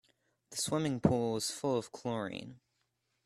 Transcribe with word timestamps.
The 0.49 0.57
swimming 0.57 0.99
pool 0.99 1.33
was 1.33 1.51
full 1.51 1.77
of 1.77 1.91
chlorine. 1.91 2.59